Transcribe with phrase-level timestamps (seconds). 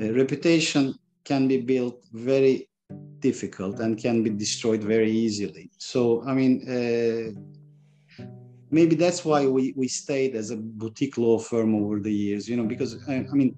[0.00, 2.68] uh, reputation can be built very
[3.20, 5.70] difficult and can be destroyed very easily.
[5.78, 8.24] So, I mean, uh,
[8.70, 12.56] maybe that's why we, we stayed as a boutique law firm over the years, you
[12.56, 13.56] know, because I, I mean,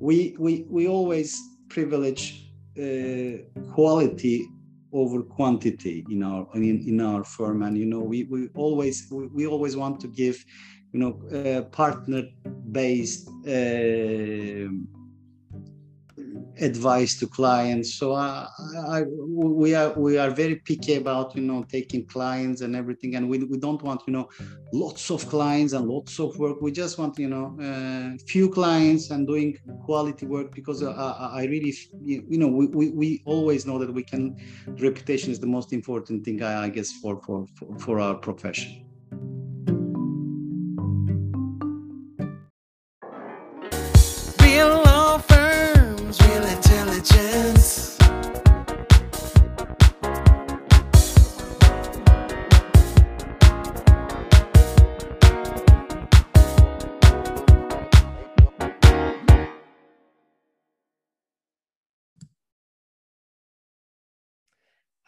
[0.00, 1.38] we, we, we always
[1.68, 3.38] privilege uh,
[3.72, 4.48] quality
[4.92, 9.26] over quantity in our in, in our firm and you know we, we always we,
[9.28, 10.44] we always want to give
[10.92, 12.22] you know uh, partner
[12.70, 14.68] based uh,
[16.60, 17.94] advice to clients.
[17.94, 23.16] So I, we are we are very picky about you know taking clients and everything
[23.16, 24.28] and we, we don't want you know
[24.72, 26.60] lots of clients and lots of work.
[26.60, 31.44] We just want you know uh, few clients and doing quality work because I, I
[31.44, 31.74] really
[32.04, 36.24] you know we, we, we always know that we can reputation is the most important
[36.24, 38.91] thing I, I guess for, for for for our profession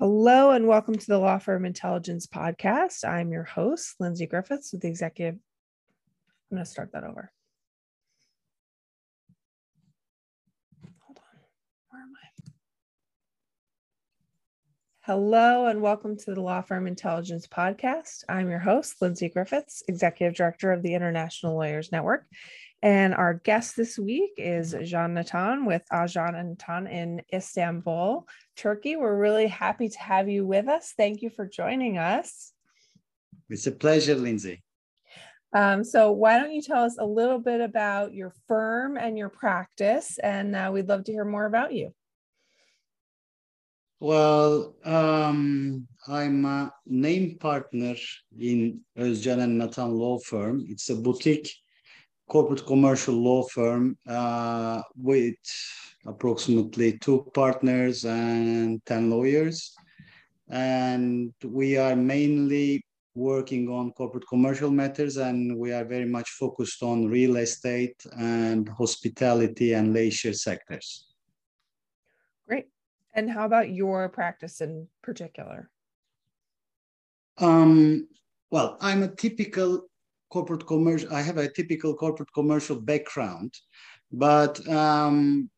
[0.06, 3.08] Hello, and welcome to the Law Firm Intelligence Podcast.
[3.08, 5.36] I'm your host, Lindsay Griffiths, with the executive.
[5.36, 7.32] I'm going to start that over.
[11.06, 11.40] Hold on.
[11.88, 12.50] Where am I?
[15.06, 18.24] Hello, and welcome to the Law Firm Intelligence Podcast.
[18.28, 22.26] I'm your host, Lindsay Griffiths, Executive Director of the International Lawyers Network.
[22.84, 28.96] And our guest this week is Can Natan with Özcan and Natan in Istanbul, Turkey.
[28.96, 30.92] We're really happy to have you with us.
[30.94, 32.52] Thank you for joining us.
[33.48, 34.62] It's a pleasure, Lindsay.
[35.54, 39.30] Um, so, why don't you tell us a little bit about your firm and your
[39.30, 40.18] practice?
[40.22, 41.94] And uh, we'd love to hear more about you.
[43.98, 47.94] Well, um, I'm a name partner
[48.38, 50.66] in Özcan and Natan Law Firm.
[50.68, 51.50] It's a boutique
[52.28, 55.36] corporate commercial law firm uh, with
[56.06, 59.74] approximately two partners and 10 lawyers.
[60.48, 62.84] And we are mainly
[63.14, 68.68] working on corporate commercial matters and we are very much focused on real estate and
[68.68, 71.06] hospitality and leisure sectors.
[72.48, 72.66] Great.
[73.14, 75.70] And how about your practice in particular?
[77.38, 78.08] Um,
[78.50, 79.88] well, I'm a typical
[80.34, 81.14] corporate commercial.
[81.14, 83.50] I have a typical corporate commercial background,
[84.10, 85.48] but um,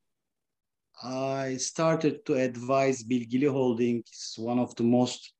[1.03, 5.33] I started to advise Bilgili Holdings, one of the most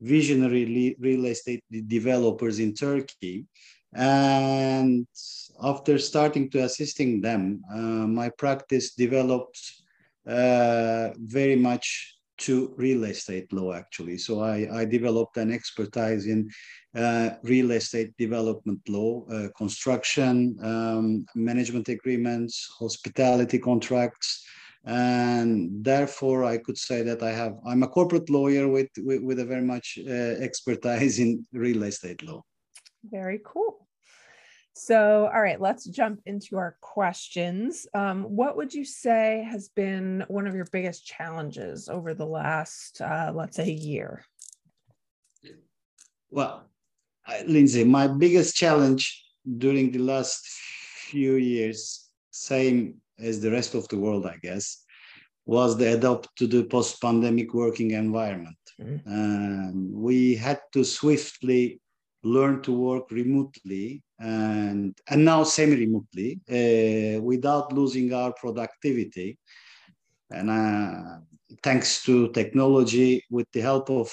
[0.00, 3.46] visionary real estate developers in Turkey.
[3.94, 5.06] And
[5.60, 9.58] after starting to assisting them, uh, my practice developed
[10.26, 14.18] uh, very much to real estate law actually.
[14.18, 16.50] So I, I developed an expertise in
[16.94, 24.44] uh, real estate development law, uh, construction, um, management agreements, hospitality contracts,
[24.84, 29.38] and therefore I could say that I have I'm a corporate lawyer with with, with
[29.40, 32.42] a very much uh, expertise in real estate law.
[33.10, 33.83] Very cool.
[34.76, 37.86] So, all right, let's jump into our questions.
[37.94, 43.00] Um, what would you say has been one of your biggest challenges over the last,
[43.00, 44.24] uh, let's say, year?
[46.28, 46.68] Well,
[47.46, 49.24] Lindsay, my biggest challenge
[49.58, 54.82] during the last few years, same as the rest of the world, I guess,
[55.46, 58.56] was the adapt to the post-pandemic working environment.
[58.80, 59.08] Mm-hmm.
[59.08, 61.80] Um, we had to swiftly
[62.24, 69.38] learn to work remotely and and now semi-remotely uh, without losing our productivity.
[70.30, 71.18] And uh,
[71.62, 74.10] thanks to technology with the help of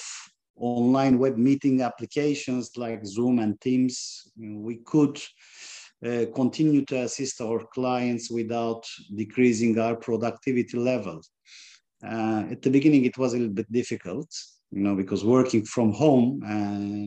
[0.54, 5.18] online web meeting applications like zoom and teams we could
[6.06, 8.84] uh, continue to assist our clients without
[9.16, 11.30] decreasing our productivity levels.
[12.04, 14.28] Uh, at the beginning it was a little bit difficult
[14.72, 17.01] you know because working from home and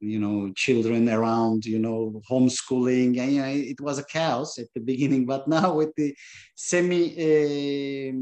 [0.00, 4.66] you know children around you know homeschooling and you know, it was a chaos at
[4.74, 6.14] the beginning but now with the
[6.54, 8.12] semi uh,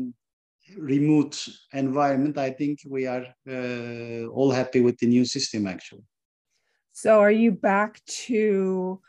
[0.76, 6.04] remote environment i think we are uh, all happy with the new system actually.
[6.92, 9.00] So are you back to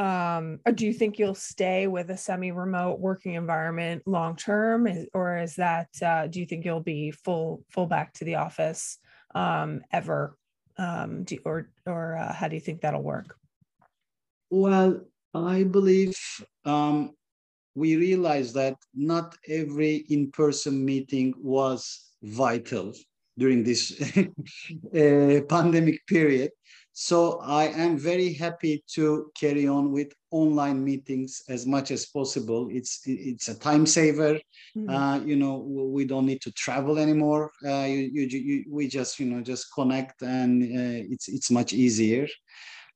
[0.00, 4.88] um, or do you think you'll stay with a semi-remote working environment long term?
[5.14, 8.98] Or is that uh, do you think you'll be full full back to the office
[9.34, 10.36] um, ever
[10.78, 13.36] um, do, or or uh, how do you think that'll work?
[14.50, 15.00] Well,
[15.34, 16.16] I believe
[16.64, 17.12] um,
[17.74, 22.92] we realized that not every in-person meeting was vital
[23.38, 26.50] during this uh, pandemic period.
[26.98, 32.68] So I am very happy to carry on with online meetings as much as possible.
[32.72, 34.40] It's it's a time saver.
[34.74, 34.88] Mm-hmm.
[34.88, 37.50] Uh, you know, we don't need to travel anymore.
[37.62, 41.74] Uh, you, you, you, we just you know just connect, and uh, it's it's much
[41.74, 42.26] easier.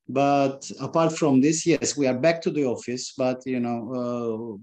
[0.09, 3.13] But apart from this, yes, we are back to the office.
[3.19, 4.57] But you know, uh,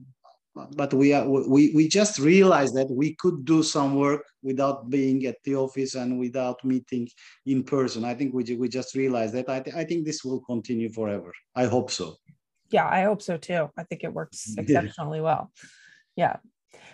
[0.75, 5.25] but we are we, we just realized that we could do some work without being
[5.25, 7.07] at the office and without meeting
[7.45, 8.03] in person.
[8.05, 9.49] I think we, we just realized that.
[9.49, 11.33] I, th- I think this will continue forever.
[11.55, 12.15] I hope so.
[12.69, 13.69] Yeah i hope so too.
[13.77, 15.51] I think it works exceptionally well.
[16.15, 16.37] Yeah.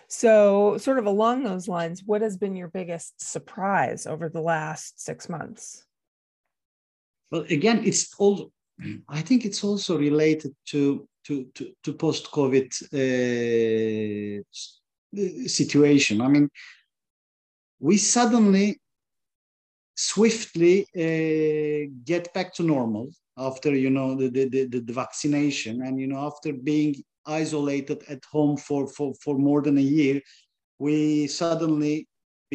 [0.08, 5.02] So sort of along those lines what has been your biggest surprise over the last
[5.02, 5.86] six months?
[7.32, 8.52] Well again it's all
[9.10, 14.44] i think it's also related to to, to, to post-COVID uh,
[15.48, 16.22] situation.
[16.22, 16.50] I mean,
[17.80, 18.80] we suddenly,
[19.96, 26.00] swiftly uh, get back to normal after, you know, the, the, the, the vaccination and,
[26.00, 26.96] you know, after being
[27.26, 30.20] isolated at home for, for, for more than a year,
[30.80, 32.08] we suddenly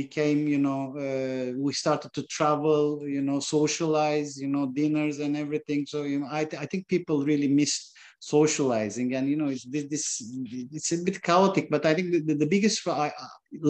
[0.02, 2.82] became you know uh, we started to travel
[3.16, 5.80] you know socialize you know dinners and everything.
[5.92, 7.84] So you know i, th- I think people really missed
[8.20, 10.06] socializing and you know it's this, this
[10.76, 13.12] it's a bit chaotic but i think the, the biggest I,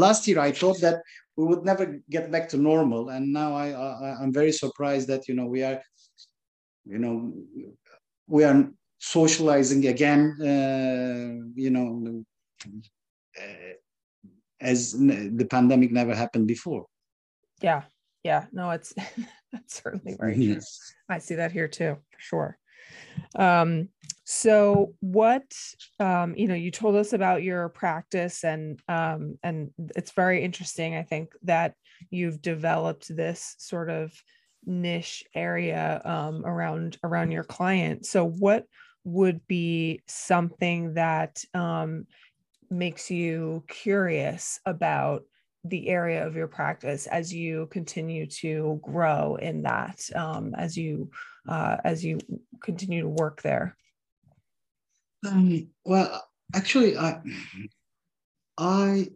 [0.04, 0.98] last year i thought that
[1.36, 3.10] we would never get back to normal.
[3.14, 5.78] And now I, I i'm very surprised that you know we are
[6.92, 7.16] you know
[8.26, 8.58] we are
[8.98, 10.22] socializing again
[10.52, 11.28] uh,
[11.64, 11.88] you know
[13.40, 13.74] uh,
[14.60, 16.86] as the pandemic never happened before
[17.60, 17.82] yeah
[18.24, 18.92] yeah no it's
[19.52, 20.60] that's certainly very true
[21.08, 22.58] i see that here too for sure
[23.36, 23.88] um,
[24.24, 25.52] so what
[26.00, 30.94] um, you know, you told us about your practice and um, and it's very interesting.
[30.94, 31.74] I think that
[32.10, 34.12] you've developed this sort of
[34.66, 38.06] niche area um, around around your client.
[38.06, 38.64] So what
[39.04, 42.06] would be something that um,
[42.70, 45.24] makes you curious about
[45.64, 51.10] the area of your practice as you continue to grow in that um, as you
[51.48, 52.18] uh, as you
[52.62, 53.76] continue to work there?
[55.26, 56.22] Um, well
[56.54, 57.20] actually i
[58.56, 59.08] i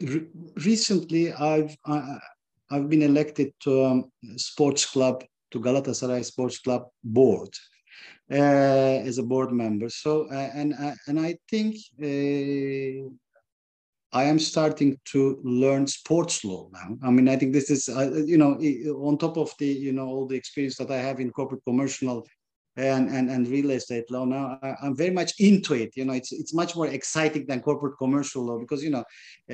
[0.00, 0.26] re-
[0.64, 2.20] recently i've I, have
[2.70, 7.50] i have been elected to um, sports club to galatasaray sports club board
[8.30, 13.08] as a board member so uh, and uh, and i think uh,
[14.12, 16.96] I am starting to learn sports law now.
[17.02, 18.58] I mean, I think this is, uh, you know,
[19.06, 22.26] on top of the, you know, all the experience that I have in corporate commercial
[22.76, 25.96] and, and, and real estate law now, I, am very much into it.
[25.96, 29.04] You know, it's, it's much more exciting than corporate commercial law because, you know,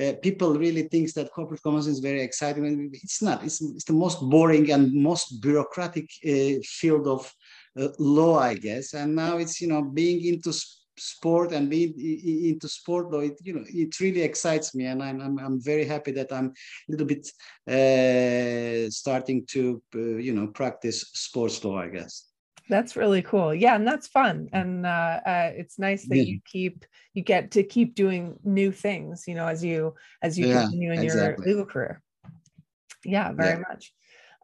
[0.01, 2.89] uh, people really think that corporate commercial is very exciting.
[2.93, 3.43] It's not.
[3.43, 7.31] It's, it's the most boring and most bureaucratic uh, field of
[7.79, 8.93] uh, law, I guess.
[8.93, 10.53] And now it's, you know, being into
[10.99, 11.93] sport and being
[12.49, 15.85] into sport though it you know it really excites me and i'm i'm, I'm very
[15.85, 17.27] happy that i'm a little bit
[17.67, 22.25] uh, starting to uh, you know practice sports law i guess
[22.69, 26.23] that's really cool yeah and that's fun and uh, uh, it's nice that yeah.
[26.23, 30.47] you keep you get to keep doing new things you know as you as you
[30.47, 31.45] yeah, continue in exactly.
[31.45, 32.01] your legal career
[33.05, 33.63] yeah very yeah.
[33.69, 33.93] much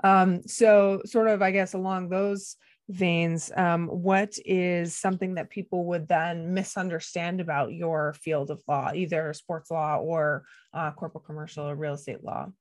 [0.04, 2.56] um so sort of i guess along those
[2.90, 8.92] veins, um, what is something that people would then misunderstand about your field of law,
[8.94, 12.52] either sports law or uh, corporate commercial or real estate law?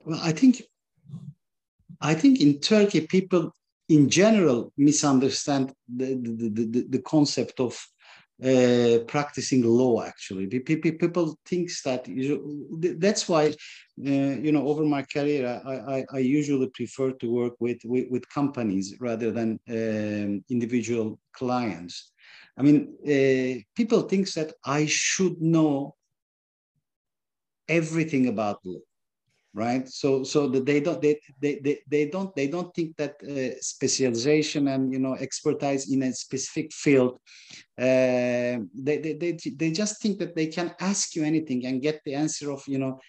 [0.00, 0.62] Well, I think
[2.00, 3.54] I think in Turkey, people
[3.88, 7.78] in general misunderstand the, the, the, the concept of
[8.44, 10.46] uh, practicing law actually.
[10.46, 12.06] People thinks that
[12.98, 17.54] that's why uh, you know over my career I, I, I, usually prefer to work
[17.60, 22.12] with with, with companies rather than um, individual clients.
[22.56, 25.94] I mean uh, people think that i should know
[27.68, 28.80] everything about law
[29.54, 29.88] right?
[29.88, 33.58] So so that they don't they, they they, they don't they don't think that uh,
[33.60, 37.18] specialization and you know expertise in a specific field
[37.78, 42.00] uh, they, they they they just think that they can ask you anything and get
[42.04, 43.00] the answer of you know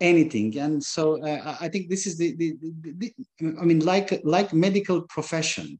[0.00, 0.58] anything.
[0.58, 3.14] And so uh, i think this is the, the, the, the
[3.60, 5.78] i mean like like medical profession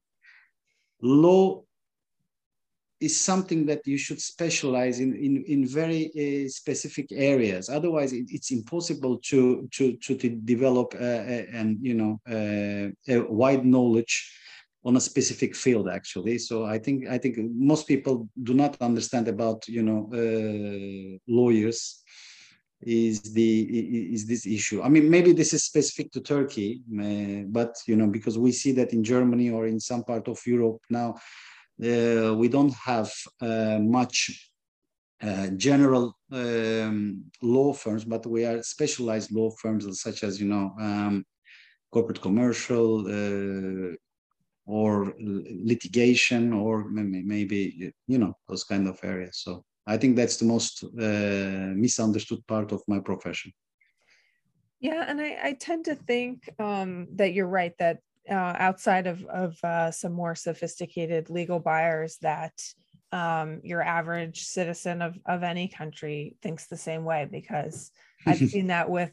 [1.02, 1.62] law
[3.04, 7.68] is something that you should specialize in in, in very uh, specific areas.
[7.68, 12.86] Otherwise, it, it's impossible to to to, to develop uh, uh and you know uh,
[13.14, 14.14] a wide knowledge
[14.86, 17.38] on a specific field actually so i think i think
[17.72, 22.02] most people do not understand about you know uh, lawyers
[22.82, 23.50] is the
[24.14, 28.06] is this issue i mean maybe this is specific to turkey uh, but you know
[28.06, 31.14] because we see that in germany or in some part of europe now
[31.78, 34.50] we don't have uh, much
[35.22, 40.74] uh, general um, law firms but we are specialized law firms such as you know
[40.80, 41.24] um,
[41.90, 43.94] corporate commercial uh,
[44.66, 49.38] or litigation or maybe you know those kind of areas.
[49.44, 53.52] So i think that's the most uh, misunderstood part of my profession.
[54.80, 57.98] Yeah and i, I tend to think um, that you're right that
[58.30, 62.52] uh, outside of, of uh, some more sophisticated legal buyers that
[63.12, 67.90] um, your average citizen of, of any country thinks the same way because
[68.26, 69.12] i've seen that with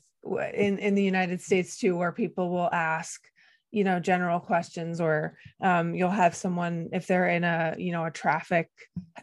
[0.54, 3.22] in, in the united states too where people will ask
[3.72, 8.06] you know general questions or um, you'll have someone if they're in a you know
[8.06, 8.70] a traffic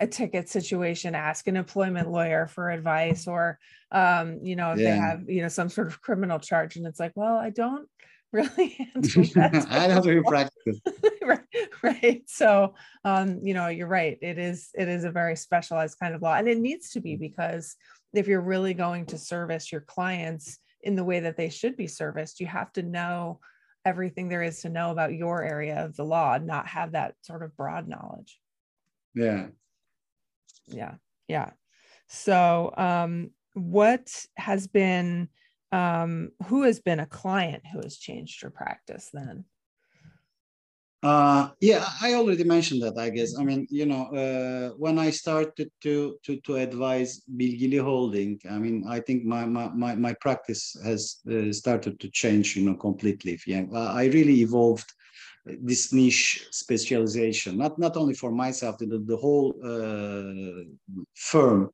[0.00, 3.59] a ticket situation ask an employment lawyer for advice or
[3.92, 4.90] um, you know if yeah.
[4.90, 7.88] they have you know some sort of criminal charge and it's like well i don't
[8.32, 10.80] really handle that i don't do practice
[11.28, 11.40] right,
[11.82, 12.23] right.
[12.26, 14.18] So um, you know you're right.
[14.20, 17.16] It is it is a very specialized kind of law and it needs to be
[17.16, 17.76] because
[18.14, 21.87] if you're really going to service your clients in the way that they should be
[21.87, 23.40] serviced you have to know
[23.85, 27.14] everything there is to know about your area of the law and not have that
[27.23, 28.38] sort of broad knowledge.
[29.14, 29.49] Yeah.
[30.66, 30.94] Yeah
[31.26, 31.50] yeah.
[32.08, 35.28] So um what has been
[35.73, 39.45] um who has been a client who has changed your practice then
[41.01, 42.99] uh, yeah, I already mentioned that.
[42.99, 43.39] I guess.
[43.39, 48.59] I mean, you know, uh, when I started to to to advise Bilgili Holding, I
[48.59, 52.57] mean, I think my my my, my practice has uh, started to change.
[52.57, 53.39] You know, completely.
[53.47, 54.93] Yeah, I really evolved
[55.45, 60.65] this niche specialization, not not only for myself, the the whole uh,
[61.15, 61.71] firm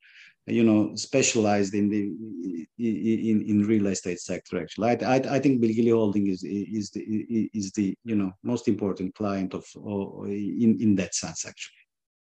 [0.46, 4.90] you know specialized in the in in real estate sector actually.
[4.90, 7.00] I i, I think bilgili holding is is the
[7.54, 9.64] is the you know most important client of
[10.26, 11.82] in in that sense actually.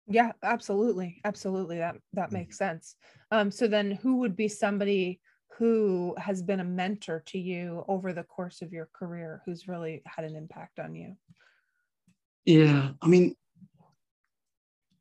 [0.07, 1.21] Yeah absolutely.
[1.23, 1.77] Absolutely.
[1.77, 2.35] That that mm-hmm.
[2.35, 2.95] makes sense.
[3.31, 5.19] Um so then who would be somebody
[5.57, 10.01] who has been a mentor to you over the course of your career who's really
[10.05, 11.15] had an impact on you?
[12.45, 13.35] Yeah i mean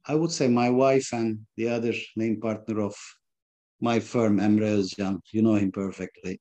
[0.06, 2.94] I would say my wife and the other main partner of
[3.80, 6.40] my firm, Emre Özcan, you know him perfectly.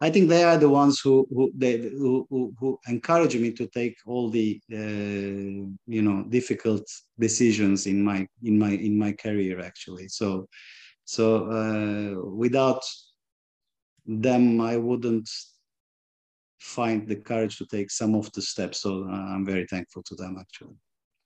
[0.00, 3.66] I think they are the ones who who they who, who, who encourage me to
[3.68, 5.64] take all the uh,
[5.96, 6.84] you know difficult
[7.18, 10.08] decisions in my in my in my career actually.
[10.08, 10.48] So
[11.04, 12.82] so uh, without
[14.06, 15.28] them, I wouldn't
[16.60, 18.80] find the courage to take some of the steps.
[18.80, 20.76] So uh, I'm very thankful to them actually.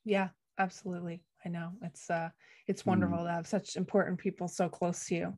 [0.04, 1.23] Yeah, absolutely.
[1.45, 2.30] I know it's uh
[2.66, 2.87] it's mm.
[2.87, 3.25] wonderful mm.
[3.25, 5.35] to have such important people so close to you.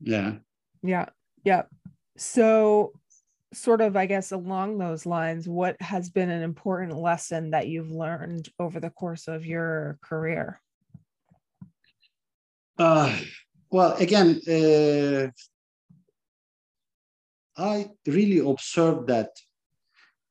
[0.00, 0.34] Yeah.
[0.82, 1.06] Yeah.
[1.44, 1.62] Yeah.
[2.16, 2.92] So
[3.52, 7.90] sort of I guess along those lines, what has been an important lesson that you've
[7.90, 10.60] learned over the course of your career?
[12.78, 13.16] Uh
[13.70, 15.30] well again uh
[17.56, 19.30] I really observed that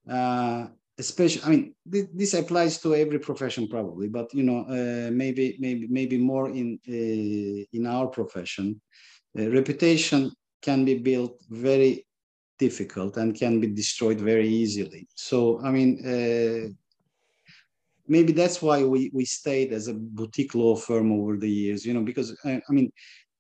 [0.10, 0.68] uh
[1.00, 5.88] especially i mean this applies to every profession probably but you know uh, maybe maybe
[5.88, 8.80] maybe more in uh, in our profession
[9.40, 12.06] uh, reputation can be built very
[12.60, 15.08] difficult and can be destroyed very easily.
[15.16, 16.68] So i mean uh,
[18.08, 21.94] maybe that's why we we stayed as a boutique law firm over the years you
[21.94, 22.92] know because uh, i mean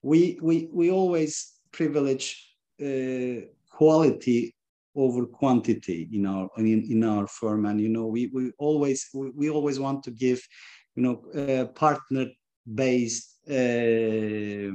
[0.01, 1.34] we we we always
[1.72, 2.28] privilege
[2.82, 4.56] uh, quality
[4.96, 7.65] over quantity in our in, in our firm.
[7.65, 10.41] And you know we we always we, we always want to give
[10.96, 12.27] you know uh, partner
[12.74, 14.72] based uh,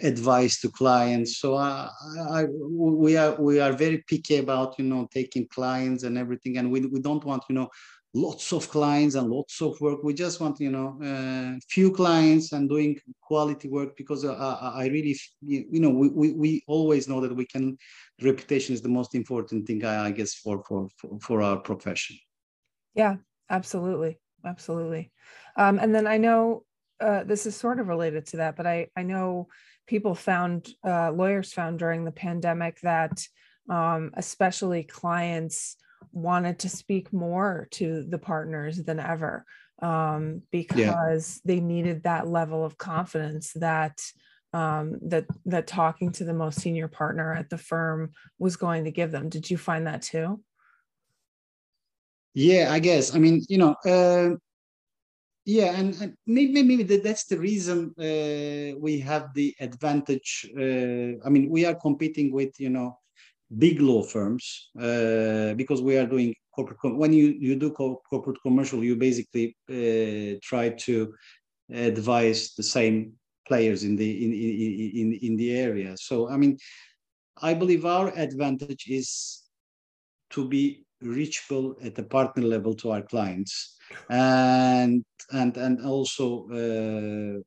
[0.00, 1.38] advice to clients.
[1.38, 1.90] So I,
[2.30, 6.58] I, we are we are very picky about you know taking clients and everything.
[6.58, 7.68] And we, we don't want you know
[8.14, 10.02] lots of clients and lots of work.
[10.02, 14.84] We just want, you know, uh, few clients and doing quality work because uh, I,
[14.84, 17.76] I really, you know, we, we, we always know that we can,
[18.22, 20.88] reputation is the most important thing, I, I guess, for, for,
[21.20, 22.16] for, our profession.
[22.94, 23.16] Yeah,
[23.50, 24.18] absolutely.
[24.44, 25.10] Absolutely.
[25.56, 26.64] Um, and then I know
[27.00, 29.48] uh, this is sort of related to that, but I, I know
[29.86, 33.20] people found, uh, lawyers found during the pandemic that
[33.68, 35.76] um, especially clients
[36.12, 39.44] wanted to speak more to the partners than ever
[39.82, 41.40] um, because yeah.
[41.44, 44.00] they needed that level of confidence that
[44.52, 48.90] um, that that talking to the most senior partner at the firm was going to
[48.90, 49.28] give them.
[49.28, 50.40] Did you find that too?
[52.38, 53.16] yeah, I guess.
[53.16, 54.36] I mean, you know, uh,
[55.44, 60.48] yeah, and, and, maybe maybe that's the reason uh, we have the advantage.
[60.56, 62.98] Uh, I mean, we are competing with you know
[63.56, 66.96] big law firms uh, because we are doing corporate.
[66.96, 71.14] When you you do co- corporate commercial, you basically uh, try to
[71.72, 73.12] advise the same
[73.46, 75.96] players in the in, in in in the area.
[75.96, 76.58] So I mean,
[77.40, 79.42] I believe our advantage is
[80.30, 83.76] to be reachable at the partner level to our clients
[84.10, 87.40] and and and also uh,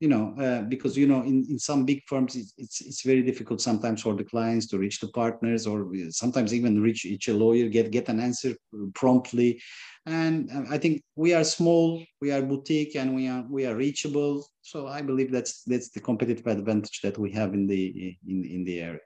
[0.00, 3.22] you know uh, because you know in, in some big firms it's, it's, it's very
[3.22, 7.68] difficult sometimes for the clients to reach the partners or sometimes even reach each lawyer
[7.68, 8.54] get get an answer
[8.94, 9.60] promptly
[10.06, 13.74] and uh, i think we are small we are boutique and we are we are
[13.74, 18.44] reachable so i believe that's that's the competitive advantage that we have in the in
[18.44, 19.00] in the area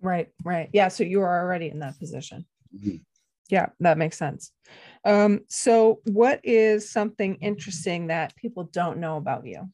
[0.00, 2.44] right right yeah so you are already in that position
[2.74, 2.96] mm-hmm.
[3.50, 4.52] Yeah, that makes sense.
[5.04, 9.68] Um, so, what is something interesting that people don't know about you?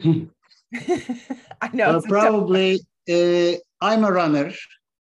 [1.60, 2.00] I know.
[2.00, 4.52] probably uh, I'm a runner.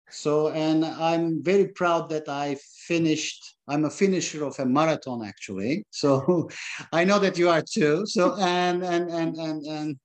[0.09, 2.57] So, and I'm very proud that I
[2.87, 3.41] finished.
[3.67, 5.85] I'm a finisher of a marathon, actually.
[5.89, 6.49] So,
[6.91, 8.05] I know that you are too.
[8.05, 9.97] So, and and and and and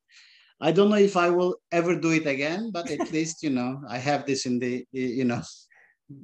[0.61, 3.83] I don't know if I will ever do it again, but at least you know
[3.89, 5.43] I have this in the you know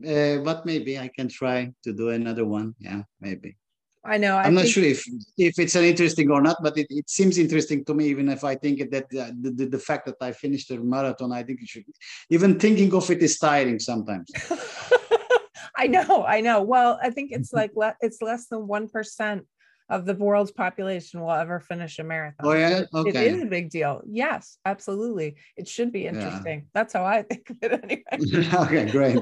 [0.07, 2.75] uh, but maybe I can try to do another one.
[2.79, 3.57] Yeah, maybe.
[4.05, 4.37] I know.
[4.37, 5.05] I am not sure if
[5.39, 8.07] if it's an interesting or not, but it, it seems interesting to me.
[8.07, 11.33] Even if I think that uh, the, the, the fact that I finished a marathon,
[11.33, 11.85] I think it should.
[12.29, 14.31] Even thinking of it is tiring sometimes.
[15.77, 16.63] I know, I know.
[16.63, 19.47] Well, I think it's like le- it's less than one percent
[19.89, 22.47] of the world's population will ever finish a marathon.
[22.47, 23.27] Oh yeah, okay.
[23.27, 24.03] It is a big deal.
[24.07, 25.37] Yes, absolutely.
[25.57, 26.61] It should be interesting.
[26.61, 26.67] Yeah.
[26.75, 28.51] That's how I think of it anyway.
[28.55, 29.19] okay, great.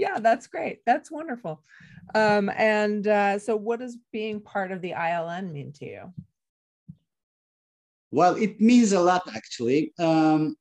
[0.00, 0.78] Yeah, that's great.
[0.86, 1.62] That's wonderful.
[2.14, 6.12] Um, and uh, so, what does being part of the ILN mean to you?
[8.10, 9.92] Well, it means a lot actually.
[9.98, 10.56] Um,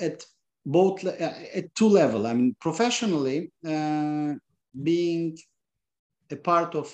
[0.00, 0.24] at
[0.64, 2.28] both uh, at two level.
[2.28, 4.34] I mean, professionally, uh,
[4.80, 5.36] being
[6.30, 6.88] a part of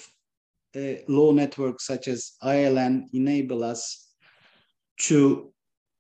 [0.75, 4.09] a law network such as ILN enable us
[5.09, 5.53] to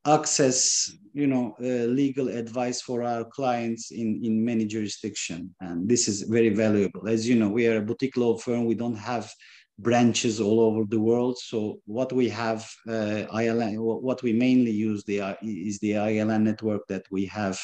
[0.07, 6.09] access you know uh, legal advice for our clients in in many jurisdictions and this
[6.09, 7.09] is very valuable.
[7.09, 8.64] As you know we are a boutique law firm.
[8.66, 9.33] We don't have
[9.79, 11.38] branches all over the world.
[11.38, 16.87] So what we have uh, ILN what we mainly use the is the ILN network
[16.88, 17.59] that we have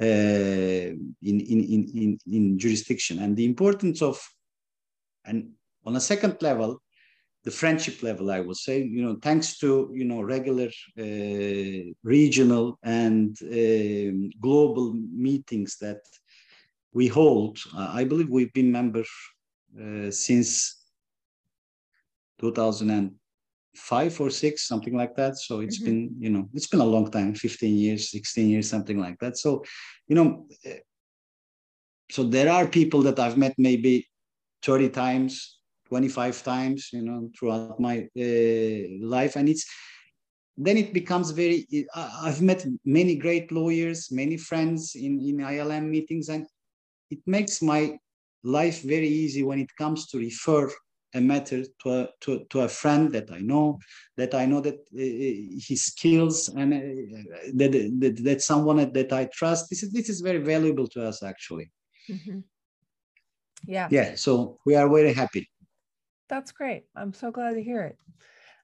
[0.00, 0.90] uh,
[1.30, 3.18] in, in in in in jurisdiction.
[3.20, 4.20] And the importance of
[5.24, 5.50] and
[5.86, 6.80] on a second level
[7.44, 12.78] the friendship level, I would say, you know, thanks to, you know, regular uh, regional
[12.82, 16.00] and uh, global meetings that
[16.92, 17.58] we hold.
[17.74, 19.08] Uh, I believe we've been members
[19.80, 20.84] uh, since
[22.40, 25.38] 2005 or six, something like that.
[25.38, 25.86] So it's mm-hmm.
[25.86, 29.38] been, you know, it's been a long time, 15 years, 16 years, something like that.
[29.38, 29.64] So,
[30.08, 30.80] you know, uh,
[32.10, 34.06] so there are people that I've met maybe
[34.62, 35.59] 30 times
[35.90, 39.36] 25 times, you know, throughout my uh, life.
[39.36, 39.66] And it's
[40.56, 46.28] then it becomes very, I've met many great lawyers, many friends in, in ILN meetings,
[46.28, 46.46] and
[47.10, 47.98] it makes my
[48.44, 50.70] life very easy when it comes to refer
[51.14, 53.78] a matter to a, to, to a friend that I know,
[54.16, 56.78] that I know that uh, his skills and uh,
[57.54, 59.70] that, that, that someone that I trust.
[59.70, 61.70] This is, this is very valuable to us actually.
[62.08, 62.40] Mm-hmm.
[63.66, 63.88] Yeah.
[63.90, 64.14] Yeah.
[64.14, 65.48] So we are very happy
[66.30, 66.84] that's great.
[66.96, 67.98] I'm so glad to hear it.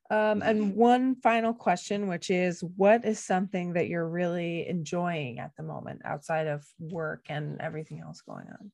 [0.09, 5.51] Um, and one final question, which is what is something that you're really enjoying at
[5.57, 8.73] the moment outside of work and everything else going on?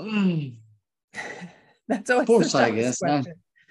[0.00, 0.56] Mm.
[1.88, 3.00] That's always sports, I guess.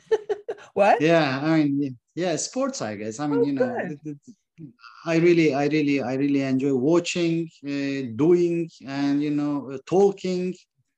[0.73, 1.01] what?
[1.01, 3.19] Yeah, I mean, yeah, sports, I guess.
[3.19, 4.15] I mean, oh, you know,
[5.05, 10.53] I really, I really, I really enjoy watching, uh, doing, and you know, uh, talking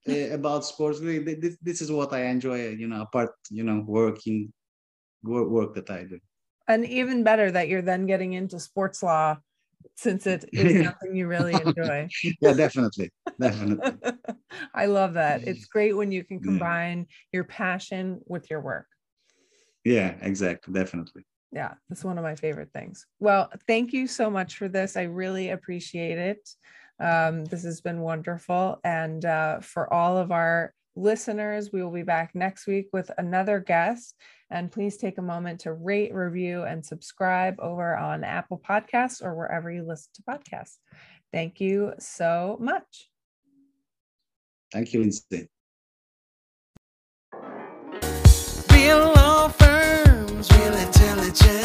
[0.07, 0.99] uh, about sports.
[0.99, 4.51] This, this is what I enjoy, you know, apart, you know, working,
[5.23, 6.19] work, work that I do.
[6.67, 9.37] And even better that you're then getting into sports law
[9.95, 12.07] since it is something you really enjoy.
[12.41, 13.11] yeah, definitely.
[13.39, 14.11] Definitely.
[14.73, 15.47] I love that.
[15.47, 17.15] It's great when you can combine yeah.
[17.33, 18.87] your passion with your work.
[19.83, 20.73] Yeah, exactly.
[20.73, 21.25] Definitely.
[21.51, 23.05] Yeah, that's one of my favorite things.
[23.19, 24.97] Well, thank you so much for this.
[24.97, 26.49] I really appreciate it.
[26.99, 28.79] Um, this has been wonderful.
[28.83, 33.59] And uh, for all of our listeners, we will be back next week with another
[33.59, 34.15] guest.
[34.49, 39.35] And please take a moment to rate, review, and subscribe over on Apple Podcasts or
[39.35, 40.77] wherever you listen to podcasts.
[41.33, 43.09] Thank you so much.
[44.71, 45.49] Thank you, Lindsay.
[48.71, 51.64] Real law firms, real intelligence.